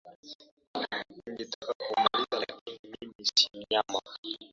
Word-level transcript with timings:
Ningetaka 1.15 1.71
kukumaliza 1.73 2.39
lakini 2.49 2.79
mimi 3.01 3.25
si 3.35 3.49
mnyama 3.53 4.01